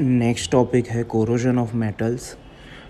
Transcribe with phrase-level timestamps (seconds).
[0.00, 2.36] Next topic है corrosion of metals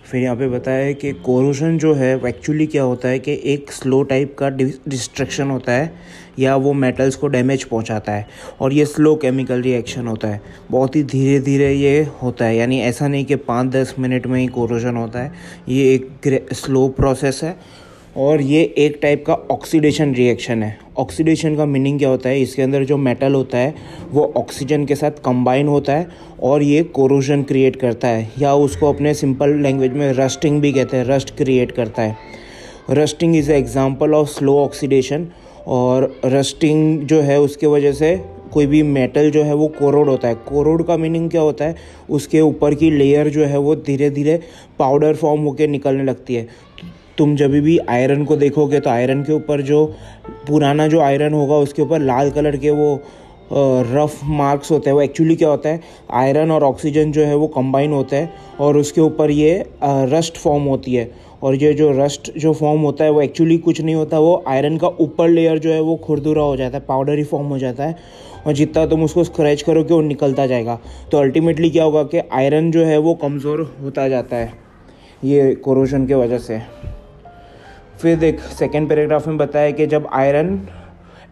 [0.05, 3.71] फिर यहाँ पे बताया है कि कोरोजन जो है एक्चुअली क्या होता है कि एक
[3.73, 5.93] स्लो टाइप का डिस्ट्रक्शन होता है,
[6.39, 8.27] या वो मेटल्स को डैमेज पहुँचाता है,
[8.61, 12.81] और ये स्लो केमिकल रिएक्शन होता है। बहुत ही धीरे धीरे ये होता है, यानी
[12.81, 15.33] ऐसा नहीं कि पाँच दस मिनट में ही कोरोजन होता है।
[15.69, 17.57] ये एक स्लो प्रोसेस है
[18.17, 22.41] और ये एक टाइप का ऑक्सीडेशन रिएक्शन है। ऑक्सीडेशन का मीनिंग क्या होता है?
[22.41, 23.75] इसके अंदर जो मेटल होता है,
[24.11, 26.07] वो ऑक्सीजन के साथ कंबाइन होता है
[26.43, 30.97] और ये कोरोजन क्रिएट करता है। या उसको अपने सिंपल लैंग्वेज में रस्टिंग भी कहते
[30.97, 32.17] हैं। रस्ट क्रिएट करता है।
[32.91, 35.29] Rusting is a example of slow oxidation
[35.67, 38.17] और रस्टिंग जो है, उसके वजह से
[38.53, 41.77] कोई भी मेटल जो है, वो कोरोड होता है। कोरोड का मीनिंग क्या होता है?
[42.11, 44.41] उसके ऊपर की लेयर जो है, वो धीरे धीरे
[44.79, 46.49] पाउडर फॉर्म होकर निकलने लगती है।
[47.19, 49.85] तुम जब भी आयरन को देखोगे तो आयरन के ऊपर जो
[50.49, 53.01] पुराना जो आयरन होगा, उसके ऊपर लाल कलर के वो
[53.53, 55.81] रफ मार्क्स होते हैं। वो एक्चुअली क्या होता है?
[56.13, 60.65] आयरन और ऑक्सीजन जो है वो कंबाइन होता है और उसके ऊपर ये रस्ट फॉर्म
[60.65, 61.11] होती है।
[61.43, 64.77] और ये जो रस्ट जो फॉर्म होता है वो एक्चुअली कुछ नहीं होता। वो आयरन
[64.77, 67.97] का ऊपर लेयर जो है वो खुरदुरा हो जाता है पाउडरी फॉर्म हो जाता है।
[68.47, 70.79] और जितना तुम उसको स्क्रैच करोगे, वो निकलता जाएगा।
[71.13, 74.53] तो अल्टीमेटली क्या होगा कि आयरन जो है वो कमज़ोर होता जाता है।
[75.25, 76.61] ये कोरोजन के वजह से।
[78.01, 80.61] फिर देख सेकेंड पैराग्राफ में बताया कि जब आयरन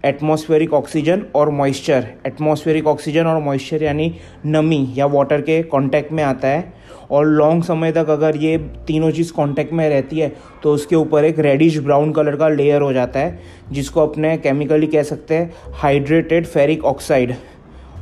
[0.05, 4.11] एटमॉस्फेरिक ऑक्सीजन और मॉइस्चर एटमॉस्फेरिक ऑक्सीजन और मॉइस्चर यानी
[4.47, 6.73] नमी या वाटर के कांटेक्ट में आता है,
[7.11, 11.25] और लॉन्ग समय तक अगर ये तीनों चीज़ कांटेक्ट में रहती है तो उसके ऊपर
[11.25, 13.39] एक रेडिश ब्राउन कलर का लेयर हो जाता है,
[13.73, 17.35] जिसको अपने केमिकली कह सकते हैं हाइड्रेटेड फेरिक ऑक्साइड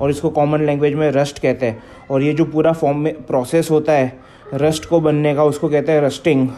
[0.00, 3.70] और इसको कॉमन लैंग्वेज में रस्ट कहते हैं। और ये जो पूरा फॉर्म में प्रोसेस
[3.70, 4.12] होता है
[4.54, 6.48] रस्ट को बनने का उसको कहते हैं रस्टिंग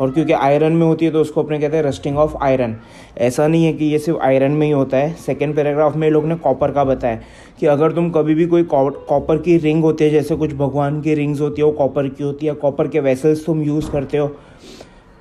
[0.00, 2.76] और क्योंकि आयरन में होती है तो उसको अपने कहते हैं रस्टिंग ऑफ़ आयरन
[3.18, 5.12] ऐसा नहीं है कि ये सिर्फ़ आयरन में ही होता है.
[5.16, 7.20] सेकेंड पैराग्राफ में लोग ने कॉपर का बताया
[7.60, 11.14] कि अगर तुम कभी भी कोई कॉपर की रिंग होती है, जैसे कुछ भगवान की
[11.14, 14.30] रिंग्स होती है, वो कॉपर की होती है कॉपर के वेसल्स तुम यूज़ करते हो,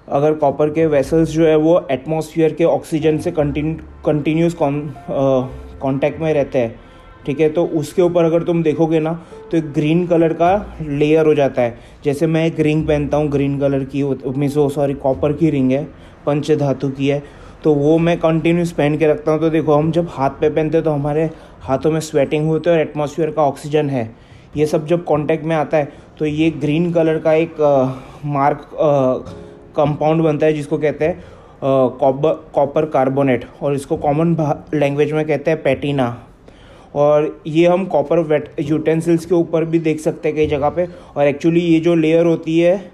[0.07, 3.75] अगर कॉपर के वेसल्स जो है वो एटमॉस्फेयर के ऑक्सीजन से कंटिन्यू
[4.05, 6.79] कंटिन्यूस कॉन्टैक्ट में रहते हैं
[7.25, 7.49] ठीक है?
[7.49, 9.13] तो उसके ऊपर अगर तुम देखोगे ना
[9.51, 13.29] तो एक ग्रीन कलर का लेयर हो जाता है। जैसे मैं एक रिंग पहनता हूँ
[13.29, 14.03] ग्रीन कलर की
[14.35, 15.83] मीस वो सॉरी कॉपर की रिंग है,
[16.25, 17.23] पंच धातु की है।
[17.63, 20.77] तो वो मैं कंटिन्यूस पहन के रखता हूँ। तो देखो, हम जब हाथ पे पहनते
[20.77, 21.29] हैं तो हमारे
[21.61, 24.09] हाथों में स्वेटिंग होती है और एटमोसफियर का ऑक्सीजन है।
[24.57, 27.55] ये सब जब कांटेक्ट में आता है तो ये ग्रीन कलर का एक
[28.25, 28.69] मार्क
[29.77, 31.23] कंपाउंड बनता है, जिसको कहते हैं
[31.63, 34.35] कॉपर कॉपर कार्बोनेट और इसको कॉमन
[34.73, 36.07] लैंग्वेज में कहते हैं पैटिना
[36.95, 40.87] और ये हम कॉपर वेट यूटेंसिल्स के ऊपर भी देख सकते हैं कई जगह पे।
[41.15, 42.91] और एक्चुअली ये जो लेयर होती है,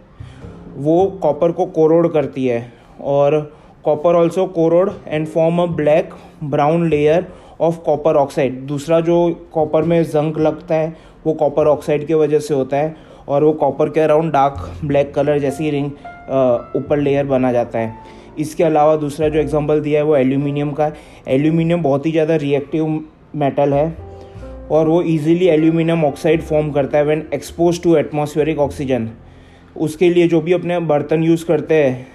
[0.78, 3.40] वो कॉपर को कोरोड करती है। और
[3.86, 6.14] copper also corrode and form a black
[6.44, 7.28] brown layer
[7.62, 9.18] of copper oxide दूसरा जो
[9.54, 10.96] कॉपर में जंक लगता है,
[11.26, 12.96] वो कॉपर ऑक्साइड की वजह से होता है।
[13.28, 15.92] और वो कॉपर के अराउंड डार्क ब्लैक कलर जैसी रिंग
[16.78, 17.94] ऊपर लेयर बना जाता है।
[18.40, 20.92] इसके अलावा दूसरा जो एग्जांपल दिया है, वो एल्यूमिनियम का
[21.28, 23.04] एल्यूमिनियम बहुत ही ज़्यादा रिएक्टिव
[23.36, 23.86] मेटल है
[24.72, 29.10] और वो इजीली एल्यूमिनियम ऑक्साइड फॉर्म करता है when expose to atmospheric oxygen
[29.76, 32.08] उसके लिए जो भी अपने बर्तन यूज़ करते हैं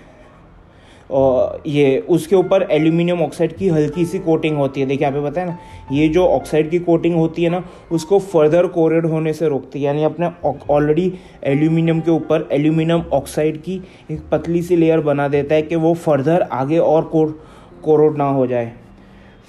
[1.10, 5.20] और ये, उसके ऊपर एल्यूमिनियम ऑक्साइड की हल्की सी कोटिंग होती है। देखिए यहाँ पे
[5.20, 5.56] बताए ना,
[5.92, 7.62] ये जो ऑक्साइड की कोटिंग होती है ना,
[7.92, 10.30] उसको फर्दर कोरेड होने से रोकती है। यानी अपने
[10.70, 11.12] ऑलरेडी
[11.44, 15.94] एल्यूमिनियम के ऊपर एल्यूमिनियम ऑक्साइड की एक पतली सी लेयर बना देता है कि वो
[15.94, 17.38] फर्दर आगे और कोर
[17.84, 18.72] कोरोड ना हो जाए।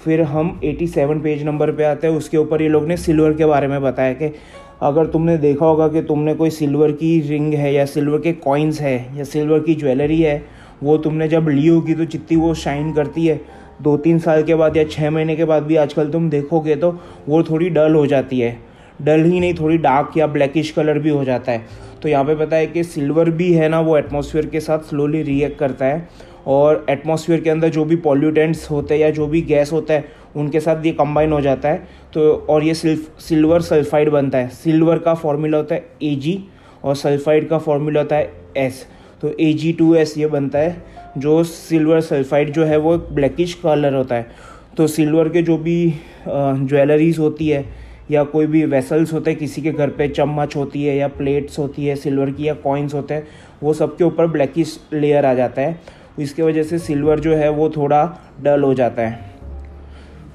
[0.00, 3.44] फिर हम 87 पेज नंबर पे आते हैं। उसके ऊपर ये लोग ने सिल्वर के
[3.44, 4.32] बारे में बताया कि
[4.82, 8.80] अगर तुमने देखा होगा कि तुमने कोई सिल्वर की रिंग है या सिल्वर के कॉइन्स
[8.80, 10.42] है या सिल्वर की ज्वेलरी है,
[10.82, 13.40] वो तुमने जब ली होगी तो जितनी वो शाइन करती है।
[13.82, 16.90] दो तीन साल के बाद या छः महीने के बाद भी आजकल तुम देखोगे तो
[17.28, 18.56] वो थोड़ी डल हो जाती है।
[19.02, 21.62] डल ही नहीं, थोड़ी डार्क या ब्लैकिश कलर भी हो जाता है।
[22.02, 25.22] तो यहाँ पे पता है कि सिल्वर भी है ना, वो एटमॉस्फेयर के साथ स्लोली
[25.22, 26.08] रिएक्ट करता है।
[26.46, 30.04] और एटमॉस्फेयर के अंदर जो भी पॉल्यूटेंट्स होते हैं या जो भी गैस होता है,
[30.36, 34.48] उनके साथ ये कंबाइन हो जाता है। तो और ये सिल्फ, सिल्वर सल्फाइड बनता है।
[34.48, 36.38] सिल्वर का फॉर्मूला होता है एजी
[36.84, 38.86] और सल्फाइड का फॉर्मूला होता है एस
[39.22, 40.76] तो ए जी टू एस ये बनता है,
[41.18, 44.26] जो सिल्वर सल्फाइड जो है वो ब्लैकिश कलर होता है।
[44.76, 45.94] तो सिल्वर के जो भी
[46.28, 47.64] ज्वेलरीज होती है
[48.10, 51.58] या कोई भी वेसल्स होते हैं, किसी के घर पे चम्मच होती है या प्लेट्स
[51.58, 53.26] होती है सिल्वर की या कॉइन्स होते हैं,
[53.62, 55.80] वो सबके ऊपर ब्लैकिश लेयर आ जाता है।
[56.18, 58.02] इसके वजह से सिल्वर जो है वो थोड़ा
[58.42, 59.26] डल हो जाता है।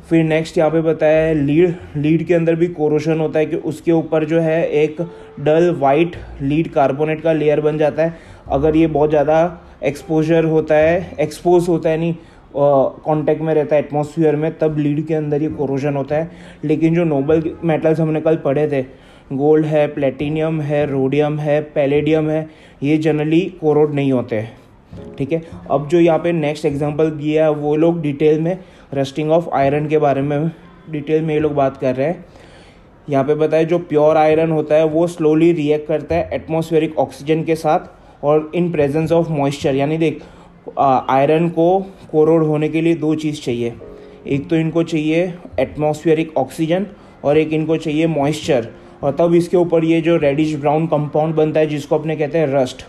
[0.10, 3.56] फिर नेक्स्ट यहाँ पे बताया है, लीड लीड के अंदर भी कोरोशन होता है कि
[3.58, 5.02] उसके ऊपर जो है एक
[5.40, 8.18] डल वाइट लीड कार्बोनेट का लेयर बन जाता है।
[8.50, 9.38] अगर ये बहुत ज़्यादा
[9.84, 12.14] एक्सपोजर होता है एक्सपोज होता है नहीं
[12.56, 16.32] कांटेक्ट में रहता है एटमॉस्फेयर में, तब लीड के अंदर ये कोरोजन होता है।
[16.64, 18.82] लेकिन जो नोबल मेटल्स हमने कल पढ़े थे
[19.34, 22.48] गोल्ड है प्लेटिनियम है रोडियम है पैलेडियम है,
[22.84, 24.44] ये जनरली कोरोड नहीं होते।
[25.18, 25.42] ठीक है?
[25.72, 28.58] अब जो यहाँ पे नेक्स्ट एग्जांपल दिया है, वो लोग डिटेल में
[28.94, 30.52] रस्टिंग ऑफ़ आयरन के बारे में
[30.92, 32.26] डिटेल में ये लोग बात कर रहे हैं।
[33.08, 37.44] यहाँ पे बताया, जो प्योर आयरन होता है, वो स्लोली रिएक्ट करता है एटमॉस्फेरिक ऑक्सीजन
[37.44, 40.22] के साथ और इन प्रेजेंस ऑफ़ मॉइस्चर यानी देख
[40.80, 41.80] आयरन को
[42.12, 43.74] कोरोड होने के लिए दो चीज़ चाहिए।
[44.28, 46.86] एक तो इनको चाहिए एटमॉस्फेरिक ऑक्सीजन
[47.24, 48.68] और एक इनको चाहिए मॉइस्चर
[49.04, 52.48] और तब इसके ऊपर ये जो रेडिश ब्राउन कंपाउंड बनता है, जिसको अपने कहते हैं
[52.54, 52.86] रस्ट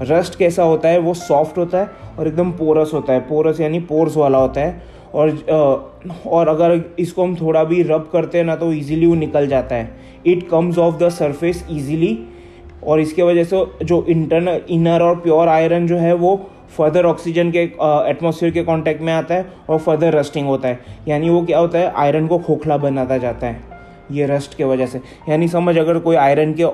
[0.00, 3.80] रस्ट कैसा होता है, वो सॉफ्ट होता है और एकदम पोरस होता है। पोरस यानी
[3.80, 5.90] पोर्स वाला होता है। और
[6.26, 9.76] और अगर इसको हम थोड़ा भी रब करते हैं ना तो इजीली वो निकल जाता
[9.76, 9.96] है।
[10.26, 12.18] It comes off the surface easily
[12.86, 16.36] और इसके वजह से जो इंटरनल इनर और प्योर आयरन जो है वो
[16.76, 17.62] फर्दर ऑक्सीजन के
[18.10, 20.78] एटमोसफियर के कांटेक्ट में आता है और फर्दर रस्टिंग होता है।
[21.08, 23.60] यानी वो क्या होता है आयरन को खोखला बनाता जाता है।
[24.12, 26.64] ये रस्ट के वजह से। यानी समझ, अगर कोई आयरन के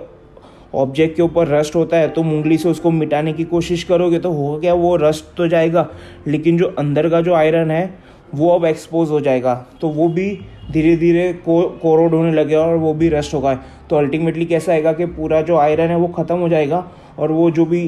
[0.75, 4.33] ऑब्जेक्ट के ऊपर रस्ट होता है तो उंगली से उसको मिटाने की कोशिश करोगे तो
[4.33, 4.75] होगा क्या?
[4.75, 5.89] वो रस्ट तो जाएगा,
[6.27, 7.95] लेकिन जो अंदर का जो आयरन है,
[8.35, 10.31] वो अब एक्सपोज हो जाएगा। तो वो भी
[10.73, 13.55] धीरे धीरे को कोरोड होने लगेगा और वो भी रस्ट होगा।
[13.91, 16.85] तो अल्टीमेटली कैसा आएगा कि पूरा जो आयरन है वो ख़त्म हो जाएगा
[17.19, 17.83] और वो जो भी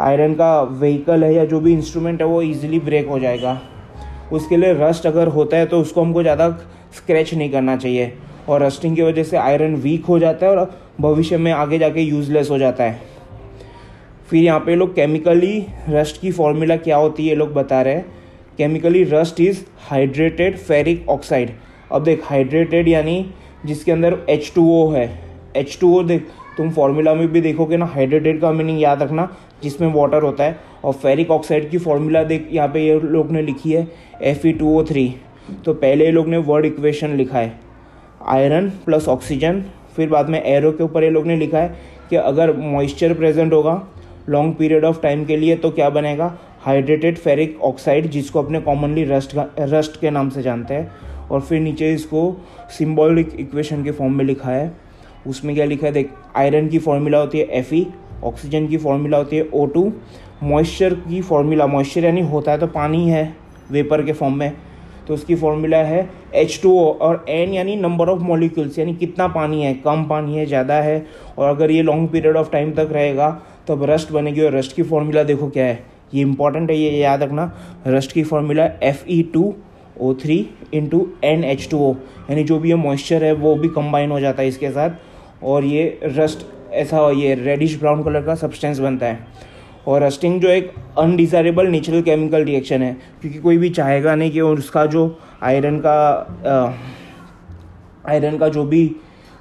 [0.00, 3.60] आयरन का व्हीकल है या जो भी इंस्ट्रूमेंट है वो ईजिली ब्रेक हो जाएगा।
[4.32, 6.48] उसके लिए रस्ट अगर होता है तो उसको हमको ज़्यादा
[6.96, 8.12] स्क्रैच नहीं करना चाहिए।
[8.48, 12.00] और रस्टिंग की वजह से आयरन वीक हो जाता है और भविष्य में आगे जाके
[12.00, 13.00] यूजलेस हो जाता है।
[14.30, 17.94] फिर यहाँ पे लोग केमिकली रस्ट की फॉर्मूला क्या होती है ये लोग बता रहे
[17.94, 18.04] हैं।
[18.58, 21.50] Chemically rust is hydrated ferric oxide
[21.92, 23.24] अब देख हाइड्रेटेड यानी
[23.66, 25.08] जिसके अंदर एच टू ओ है।
[25.56, 26.26] एच टू ओ देख,
[26.56, 29.28] तुम फॉर्मूला में भी देखोगे ना हाइड्रेटेड का मीनिंग याद रखना,
[29.62, 33.42] जिसमें वाटर होता है। और फेरिक ऑक्साइड की फॉर्मूला देख, यहाँ पे ये लोग ने
[33.42, 33.86] लिखी है
[34.22, 35.14] F E two O three
[35.64, 37.58] तो पहले ये लोग ने वर्ड इक्वेशन लिखा है।
[38.28, 39.64] आयरन प्लस ऑक्सीजन
[40.00, 41.74] फिर बाद में एरो के ऊपर ये लोग ने लिखा है
[42.10, 43.72] कि अगर मॉइस्चर प्रेजेंट होगा
[44.28, 46.38] लॉन्ग पीरियड ऑफ़ टाइम के लिए तो क्या बनेगा?
[46.60, 51.60] हाइड्रेटेड फेरिक ऑक्साइड जिसको अपने कॉमनली रस्ट रस्ट के नाम से जानते हैं। और फिर
[51.60, 52.22] नीचे इसको
[52.78, 54.72] सिम्बॉलिक इक्वेशन के फॉर्म में लिखा है।
[55.26, 55.92] उसमें क्या लिखा है?
[55.92, 57.74] देख आयरन की फॉर्मूला होती है एफ़
[58.24, 59.92] ऑक्सीजन की फॉर्मूला होती है ओ टू
[60.42, 63.32] मॉइस्चर की फॉर्मूला मॉइस्चर यानी होता है तो पानी है
[63.70, 64.52] वेपर के फॉर्म में।
[65.08, 69.28] तो उसकी फॉर्मूला है एच टू ओ और एन यानी नंबर ऑफ़ मॉलिक्यूल्स यानी कितना
[69.28, 71.06] पानी है, कम पानी है, ज़्यादा है।
[71.38, 73.30] और अगर ये लॉन्ग पीरियड ऑफ़ टाइम तक रहेगा
[73.68, 75.82] तब रस्ट बनेगी और रस्ट की फॉर्मूला देखो क्या है।
[76.14, 77.52] ये इंपॉर्टेंट है, ये याद रखना।
[77.86, 79.54] रस्ट की formula F E two
[80.00, 80.38] O three
[80.74, 81.92] into N H two O
[82.30, 85.64] यानी जो भी ये मॉइस्चर है, वो भी कंबाइन हो जाता है इसके साथ। और
[85.64, 89.18] ये रस्ट ऐसा, ये रेडिश ब्राउन कलर का सब्सटेंस बनता है।
[89.86, 94.40] और रस्टिंग जो एक अनडिज़ायरेबल नेचुरल केमिकल रिएक्शन है, क्योंकि कोई भी चाहेगा नहीं कि
[94.40, 95.98] उसका जो आयरन का
[98.08, 98.86] आयरन का जो भी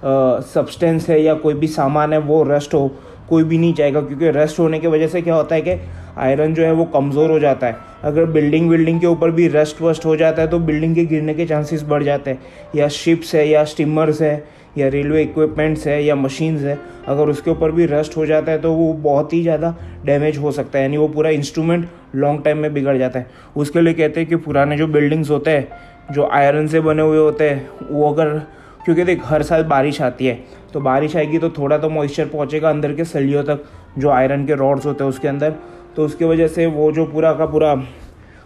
[0.04, 2.88] सब्सटेंस है या कोई भी सामान है, वो रस्ट हो,
[3.30, 5.76] कोई भी नहीं चाहेगा, क्योंकि रस्ट होने की वजह से क्या होता है कि
[6.18, 9.82] आयरन जो है वो कमज़ोर हो जाता है। अगर बिल्डिंग विल्डिंग के ऊपर भी रस्ट
[9.82, 12.40] वस्ट हो जाता है तो बिल्डिंग के गिरने के चांसेस बढ़ जाते हैं।
[12.76, 14.44] या शिप्स है, या स्टीमर्स है
[14.78, 16.78] या रेलवे इक्विपमेंट्स है या मशीन्स है,
[17.08, 19.76] अगर उसके ऊपर भी रस्ट हो जाता है तो वो बहुत ही ज़्यादा
[20.06, 23.82] डैमेज हो सकता है, यानी वो पूरा इंस्ट्रूमेंट लॉन्ग टाइम में बिगड़ जाता है। उसके
[23.82, 25.68] लिए कहते हैं कि पुराने जो बिल्डिंग्स होते हैं,
[26.12, 28.38] जो आयरन से बने हुए होते हैं, वो अगर,
[28.86, 30.40] क्योंकि देख, हर साल बारिश आती है
[30.74, 33.64] तो बारिश आएगी तो थोड़ा तो मॉइस्चर पहुँचेगा अंदर के सलियों तक,
[33.98, 35.56] जो आयरन के रॉड्स होते हैं उसके अंदर
[35.96, 37.74] तो उसकी वजह से वो जो पूरा का पूरा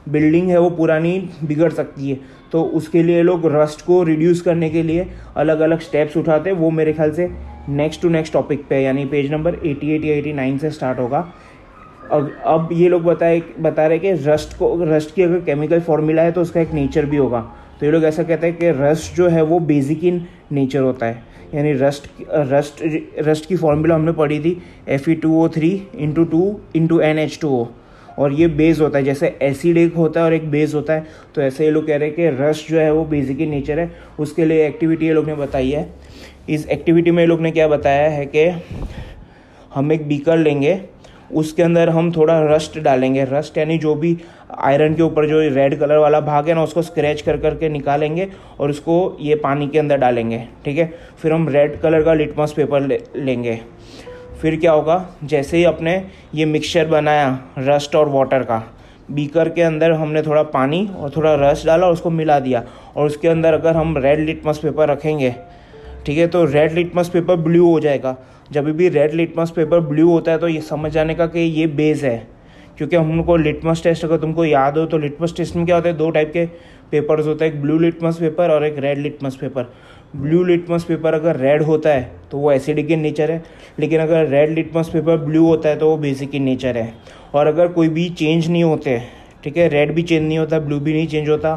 [0.06, 2.20] बिल्डिंग है, वो पुरानी बिगड़ सकती है।
[2.54, 6.58] तो उसके लिए लोग रस्ट को रिड्यूस करने के लिए अलग अलग स्टेप्स उठाते हैं,
[6.58, 7.30] वो मेरे ख्याल से
[7.70, 11.28] नेक्स्ट टू नेक्स्ट टॉपिक पे, यानी पेज नंबर 88 या 89 से स्टार्ट होगा।
[12.12, 16.22] अब अब ये लोग बताए, बता रहे कि रस्ट को रस्ट की अगर केमिकल फॉर्मूला
[16.22, 17.40] है तो उसका एक नेचर भी होगा।
[17.80, 21.06] तो ये लोग ऐसा कहते हैं कि रस्ट जो है वो बेसिक इन नेचर होता
[21.06, 22.10] है। यानी रस्ट
[22.52, 22.84] रस्ट
[23.22, 24.58] रस्ट की फॉर्मूला हमने पढ़ी थी
[24.90, 27.66] F E two O three into two into N H two O
[28.20, 31.06] और ये बेस होता है जैसे एसिड एक होता है और एक बेस होता है
[31.36, 33.80] तो ऐसे ये लोग कह रहे हैं कि रस जो है वो बेसिक ही नेचर
[33.80, 35.88] है। उसके लिए एक्टिविटी ये लोग ने बताई है।
[36.50, 38.50] इस एक्टिविटी में ये लोग ने क्या बताया है कि
[39.76, 40.80] हम एक बीकर लेंगे
[41.32, 44.18] उसके अंदर हम थोड़ा रस्ट डालेंगे। रस्ट यानी जो भी
[44.60, 48.28] आयरन के ऊपर जो रेड कलर वाला भाग है ना उसको स्क्रैच कर करके निकालेंगे
[48.60, 50.92] और उसको ये पानी के अंदर डालेंगे ठीक है?
[51.18, 53.60] फिर हम रेड कलर का लिटमस पेपर ले, लेंगे।
[54.44, 54.96] फिर क्या होगा?
[55.24, 55.92] जैसे ही अपने
[56.36, 57.28] ये मिक्सचर बनाया
[57.60, 58.62] रस्ट और वाटर का
[59.12, 62.64] बीकर के अंदर हमने थोड़ा पानी और थोड़ा रस डाला और उसको मिला दिया।
[62.96, 65.34] और उसके अंदर अगर हम रेड लिटमस पेपर रखेंगे,
[66.06, 68.16] ठीक है तो रेड लिटमस पेपर ब्लू हो जाएगा।
[68.52, 71.68] जब भी रेड लिटमस पेपर ब्लू होता है तो ये समझ जाने का कि ये
[71.70, 72.18] बेस है।
[72.78, 75.76] क्योंकि हम लोग को लिटमस टेस्ट अगर तुमको याद हो तो लिटमस टेस्ट में क्या
[75.76, 75.98] होता है?
[75.98, 76.46] दो टाइप के
[76.92, 79.72] पेपर्स होते हैं, एक ब्लू लिटमस पेपर और एक red litmus paper
[80.14, 83.44] blue litmus paper अगर रेड होता है तो वो एसिडिक इन नेचर है।
[83.80, 86.94] लेकिन अगर रेड लिटमस पेपर ब्लू होता है तो वो बेसिक इन नेचर है।
[87.34, 89.02] और अगर कोई भी चेंज नहीं होते,
[89.44, 91.56] ठीक है रेड भी चेंज नहीं होता ब्लू भी नहीं चेंज होता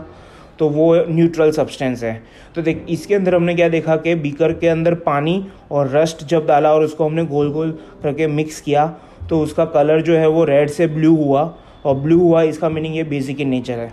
[0.59, 2.23] तो वो न्यूट्रल सब्सटेंस है।
[2.55, 6.47] तो देख, इसके अंदर हमने क्या देखा कि बीकर के अंदर पानी और रस्ट जब
[6.47, 8.87] डाला और उसको हमने गोल गोल करके मिक्स किया
[9.29, 11.43] तो उसका कलर जो है वो रेड से ब्लू हुआ।
[11.85, 13.91] और ब्लू हुआ, इसका मीनिंग ये बेसिक इन नेचर है।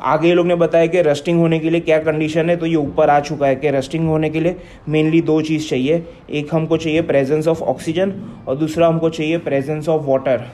[0.00, 2.76] आगे ये लोग ने बताया कि रस्टिंग होने के लिए क्या कंडीशन है तो ये
[2.76, 4.56] ऊपर आ चुका है कि रस्टिंग होने के लिए
[4.88, 8.12] मेनली दो चीज़ चाहिए। एक हमको चाहिए प्रेजेंस ऑफ़ ऑक्सीजन
[8.48, 10.46] और दूसरा हमको चाहिए प्रेजेंस ऑफ़ वाटर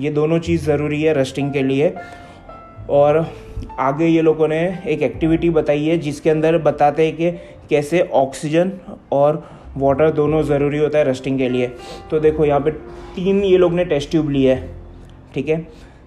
[0.00, 1.92] ये दोनों चीज़ ज़रूरी है रस्टिंग के लिए।
[2.90, 3.24] और
[3.78, 7.30] आगे ये लोगों ने एक एक्टिविटी बताई है, जिसके अंदर बताते हैं कि
[7.70, 8.72] कैसे ऑक्सीजन
[9.12, 9.42] और
[9.76, 11.70] वाटर दोनों ज़रूरी होता है रस्टिंग के लिए।
[12.10, 14.68] तो देखो, यहाँ पे तीन ये लोग ने टेस्ट ट्यूब लिया है,
[15.34, 15.66] ठीक है?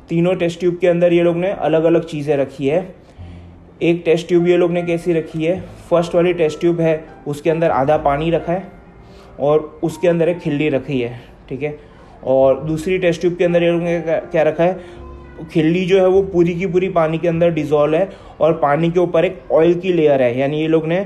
[0.09, 2.79] तीनों टेस्ट ट्यूब के अंदर ये लोग ने अलग अलग चीज़ें रखी है।
[3.81, 5.59] एक टेस्ट ट्यूब ये लोग ने कैसी रखी है?
[5.89, 8.71] फ़र्स्ट वाली टेस्ट ट्यूब है, उसके अंदर आधा पानी रखा है
[9.39, 11.77] और उसके अंदर एक खिल्ली रखी है, ठीक है?
[12.23, 15.07] और दूसरी टेस्ट ट्यूब के अंदर ये लोग ने क्या रखा है?
[15.51, 18.99] खिल्ली जो है वो पूरी की पूरी पानी के अंदर डिजोल्व है और पानी के
[18.99, 20.97] ऊपर एक ऑयल की लेयर है, यानी ये लोग ने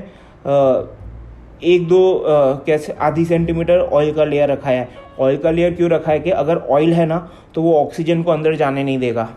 [1.62, 2.22] एक दो
[2.66, 4.88] कैसे, आधी सेंटीमीटर ऑयल का लेयर रखा है।
[5.20, 7.18] ऑयल का लेयर क्यों रखा है कि अगर ऑयल है ना
[7.54, 9.28] तो वो ऑक्सीजन को अंदर जाने नहीं देगा।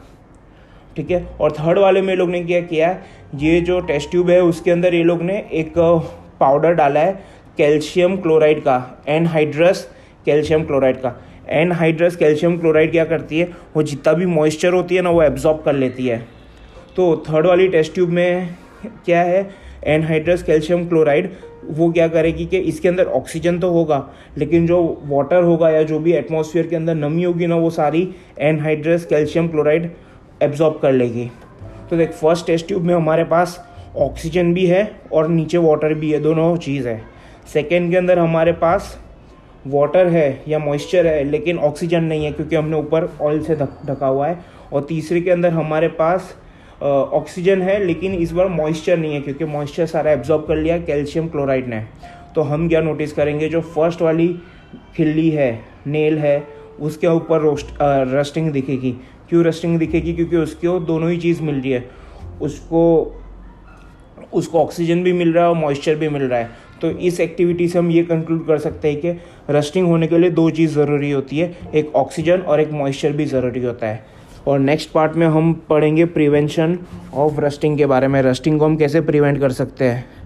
[0.96, 1.26] ठीक है?
[1.42, 3.04] और थर्ड वाले में लोग ने क्या किया है?
[3.36, 5.74] ये जो टेस्ट ट्यूब है, उसके अंदर ये लोग ने एक
[6.40, 7.20] पाउडर डाला है
[7.58, 9.88] कैल्शियम क्लोराइड का एनहाइड्रस
[10.26, 11.14] कैल्शियम क्लोराइड का।
[11.52, 13.46] एनहाइड्रस कैल्शियम क्लोराइड क्या करती है?
[13.76, 16.18] वो जितना भी मॉइस्चर होती है ना, वो एब्जॉर्ब कर लेती है।
[16.96, 18.56] तो थर्ड वाली टेस्ट ट्यूब में
[19.06, 19.42] क्या है?
[19.86, 21.32] एनहाइड्रस कैल्शियम क्लोराइड
[21.68, 24.04] वो क्या करेगी कि इसके अंदर ऑक्सीजन तो होगा,
[24.38, 28.08] लेकिन जो वाटर होगा या जो भी एटमॉस्फेयर के अंदर नमी होगी ना, वो सारी
[28.40, 29.90] एनहाइड्रस कैल्शियम क्लोराइड
[30.44, 31.30] एब्जॉर्ब कर लेगी।
[31.90, 33.60] तो देख फ़र्स्ट टेस्ट ट्यूब में हमारे पास
[33.98, 37.02] ऑक्सीजन भी है और नीचे वाटर भी है, दोनों चीज़ है।
[37.54, 38.98] सेकेंड के अंदर हमारे पास
[39.68, 44.08] वाटर है या मॉइस्चर है, लेकिन ऑक्सीजन नहीं है, क्योंकि हमने ऊपर ऑयल से ढका
[44.08, 44.40] हुआ है।
[44.74, 46.36] और तीसरे के अंदर हमारे पास
[46.82, 51.28] ऑक्सीजन है, लेकिन इस बार मॉइस्चर नहीं है, क्योंकि मॉइस्चर सारा एब्जॉर्ब कर लिया कैल्शियम
[51.28, 51.84] क्लोराइड ने।
[52.36, 54.28] तो हम क्या नोटिस करेंगे, जो फ़र्स्ट वाली
[54.96, 55.52] खिल्ली है
[55.88, 56.44] नेल है,
[56.80, 57.68] उसके ऊपर रोस्ट
[58.14, 58.92] रस्टिंग दिखेगी।
[59.30, 60.14] क्यों रस्टिंग दिखेगी?
[60.14, 61.90] क्योंकि उसको दोनों ही चीज़ मिल रही है।
[62.42, 63.14] उसको
[64.34, 66.50] उसको ऑक्सीजन भी मिल रहा है और मॉइस्चर भी मिल रहा है।
[66.82, 69.12] तो इस एक्टिविटी से हम ये कंक्लूड कर सकते हैं कि
[69.50, 73.26] रस्टिंग होने के लिए दो चीज़ ज़रूरी होती है, एक ऑक्सीजन और एक मॉइस्चर भी
[73.26, 74.06] ज़रूरी होता है।
[74.48, 76.80] और नेक्स्ट पार्ट में हम पढ़ेंगे प्रिवेंशन
[77.14, 80.17] ऑफ़ रस्टिंग के बारे में। रस्टिंग को हम कैसे प्रिवेंट कर सकते हैं?